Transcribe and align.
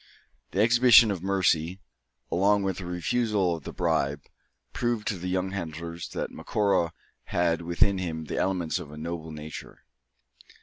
The 0.49 0.61
exhibition 0.63 1.11
of 1.11 1.21
mercy, 1.21 1.79
along 2.31 2.63
with 2.63 2.79
the 2.79 2.87
refusal 2.87 3.55
of 3.55 3.65
the 3.65 3.71
bribe, 3.71 4.23
proved 4.73 5.07
to 5.09 5.17
the 5.19 5.27
young 5.27 5.51
hunters, 5.51 6.09
that 6.09 6.31
Macora 6.31 6.91
had 7.25 7.61
within 7.61 7.99
him 7.99 8.25
the 8.25 8.37
elements 8.39 8.79
of 8.79 8.89
a 8.89 8.97
noble 8.97 9.29
nature. 9.29 9.83